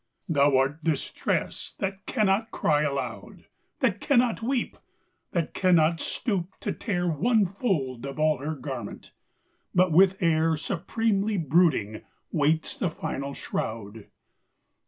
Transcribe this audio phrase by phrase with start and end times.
[0.27, 3.45] Thou art Distress— ^that cannot cry alou<^
[3.81, 4.75] That cannot weep,
[5.31, 9.11] that cannot stoop to tear One fold of all her garment,
[9.75, 12.01] but with air Supremely brooding
[12.31, 14.07] waits the final shroud